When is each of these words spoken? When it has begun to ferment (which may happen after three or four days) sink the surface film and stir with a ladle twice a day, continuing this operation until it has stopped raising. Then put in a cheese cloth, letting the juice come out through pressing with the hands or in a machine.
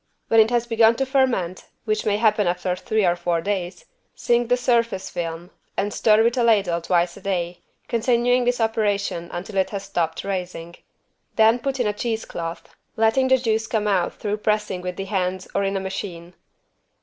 When 0.29 0.39
it 0.39 0.49
has 0.49 0.65
begun 0.65 0.95
to 0.95 1.05
ferment 1.05 1.65
(which 1.85 2.07
may 2.07 2.17
happen 2.17 2.47
after 2.47 2.75
three 2.75 3.05
or 3.05 3.15
four 3.15 3.39
days) 3.39 3.85
sink 4.15 4.49
the 4.49 4.57
surface 4.57 5.11
film 5.11 5.51
and 5.77 5.93
stir 5.93 6.23
with 6.23 6.35
a 6.39 6.43
ladle 6.43 6.81
twice 6.81 7.15
a 7.17 7.21
day, 7.21 7.59
continuing 7.87 8.43
this 8.43 8.59
operation 8.59 9.29
until 9.31 9.57
it 9.57 9.69
has 9.69 9.83
stopped 9.83 10.23
raising. 10.23 10.75
Then 11.35 11.59
put 11.59 11.79
in 11.79 11.85
a 11.85 11.93
cheese 11.93 12.25
cloth, 12.25 12.67
letting 12.97 13.27
the 13.27 13.37
juice 13.37 13.67
come 13.67 13.87
out 13.87 14.15
through 14.15 14.37
pressing 14.37 14.81
with 14.81 14.95
the 14.95 15.05
hands 15.05 15.47
or 15.53 15.63
in 15.63 15.77
a 15.77 15.79
machine. 15.79 16.33